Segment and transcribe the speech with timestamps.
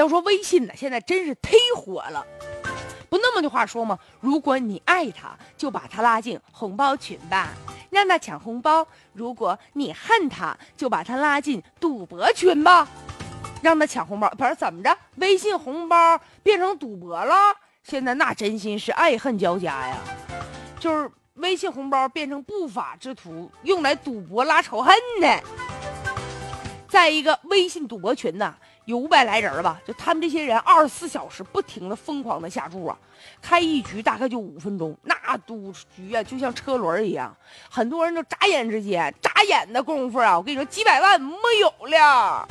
[0.00, 2.26] 要说微信呢，现在真是忒火了。
[3.10, 3.98] 不那么的话说吗？
[4.18, 7.50] 如果你爱他，就把他拉进红包群吧，
[7.90, 8.82] 让他抢红包；
[9.12, 12.88] 如果你恨他，就把他拉进赌博群吧，
[13.60, 14.26] 让他抢红包。
[14.38, 14.96] 不是怎么着？
[15.16, 17.34] 微信红包变成赌博了？
[17.82, 19.98] 现在那真心是爱恨交加呀！
[20.78, 25.42] 就是微信红包变成不法之徒用来赌博拉仇恨的。
[26.88, 28.54] 再一个微信赌博群呢。
[28.86, 32.98] 有五百来人吧，就他们这些人二十四小时不停的疯狂的下注啊，
[33.40, 37.36] 开一局大概就五分钟，那赌局啊就像车轮一样，
[37.70, 42.48] 很多人都眨眼之间，眨眼的功夫啊，我跟你说几百万没有了。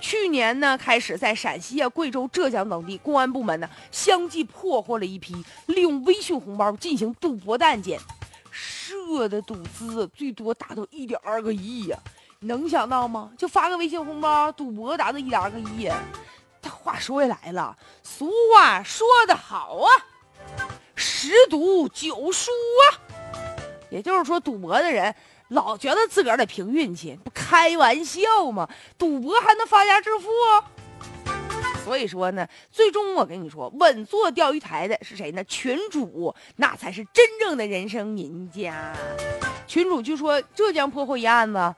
[0.00, 5.34] 去年呢开始在陕西啊、贵州、浙江等地，公安部门呢相继破获了一批
[5.66, 7.98] 利用微信红包进行赌博的案件，
[8.50, 11.98] 涉的赌资最多达到一点二个亿呀。
[12.42, 13.30] 能想到吗？
[13.38, 15.88] 就发个微信红包，赌博达到一点二个亿。
[16.60, 19.88] 他话说回来了，俗话说得好啊，
[20.94, 22.98] 十赌九输啊。
[23.90, 25.14] 也就是说，赌博的人
[25.48, 28.68] 老觉得自个儿得凭运气，不开玩笑吗？
[28.96, 30.28] 赌博还能发家致富？
[31.84, 35.42] 所以说呢，最终我跟你说，稳坐钓鱼台的是谁呢？
[35.44, 38.94] 群主，那才是真正的人生赢家。
[39.66, 41.74] 群主据说浙江破获一案子。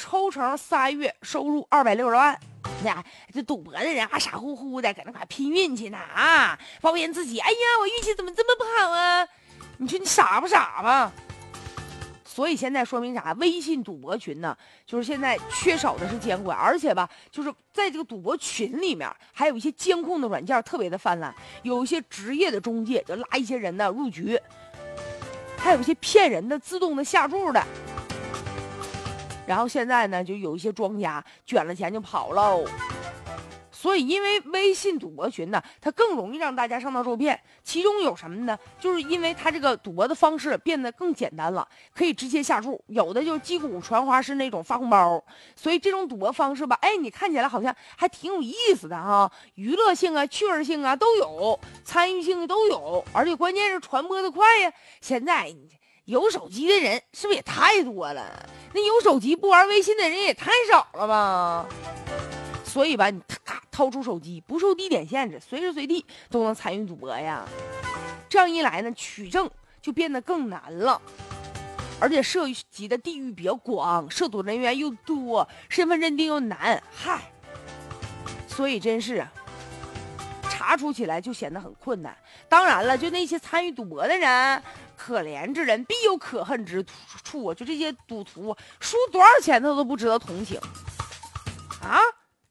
[0.00, 2.38] 抽成仨月收入二百六十万，
[2.84, 3.04] 那
[3.34, 6.56] 这赌博的人还傻乎乎的搁那块拼运气呢啊！
[6.80, 9.26] 抱怨自己，哎呀，我运气怎么这么不好啊？
[9.78, 11.12] 你说你傻不傻吧？
[12.24, 13.32] 所以现在说明啥？
[13.40, 24.40] 微信赌博群呢，就是现在缺少的是监管，而且吧，就是在这个赌博群里面，还有一些监控的软件特别的泛滥，有一些职业的中介就拉一些人呢入局，
[25.56, 27.60] 还有一些骗人的自动的下注的。
[29.48, 32.66] 然后现在呢，就有一些庄家卷了钱就跑喽。
[33.72, 37.40] 所以，因为微信赌博群呢，它更容易让大家上当受骗。
[37.62, 38.58] 其中有什么呢？
[38.78, 45.24] 就是因为它这个赌博的方式变得更简单了，可以直接下注，有的就是击鼓传花式那种发红包。
[45.56, 54.70] 所以这种赌博方式吧，哎，你看起来好像还挺有意思的哈，娱乐性啊、趣味性啊都有，参与性都有，而且关键是传播的快呀。
[55.00, 55.54] 现在。
[56.08, 58.48] 有手机的人是不是也太多了？
[58.72, 61.66] 那有手机不玩微信的人也太少了吧？
[62.64, 67.44] 所以吧，你咔掏出手机，不受地点限制，随时随地都能参与赌博呀。
[68.26, 69.50] 这样一来呢，取证
[69.82, 70.98] 就变得更难了，
[72.00, 77.30] 而且涉及的地域比较广，涉赌人员又多，身份认定又难，嗨，
[78.46, 79.30] 所以真是啊
[80.68, 82.14] 查处起来就显得很困难。
[82.46, 84.62] 当然了，就那些参与赌博的人。
[84.98, 86.84] 可怜之人必有可恨之
[87.24, 87.54] 处啊！
[87.54, 90.60] 就这些赌徒，输多少钱他都不值得同情
[91.80, 91.98] 啊！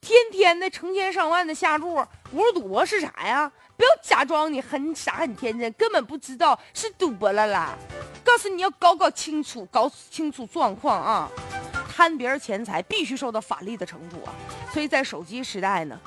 [0.00, 3.52] 天天的成千上万的下注，不是赌博是啥呀？
[3.76, 7.76] 不要假装你很傻很天真，根本不知道是赌博了啦！
[8.24, 11.28] 告诉你要搞搞清楚，搞清楚状况啊！
[11.94, 14.34] 贪别人钱财必须受到法律的惩处啊！
[14.72, 16.00] 所以在手机时代呢。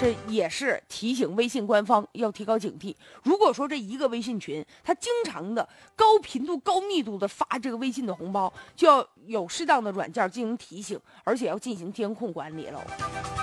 [0.00, 2.94] 这也是提醒微信官方要提高警惕。
[3.24, 13.37] 如果说这一个微信群，他经常的高频度、高密度的发这个微信的红包，就要有适当的软件进行提醒，而且要进行监控管理了。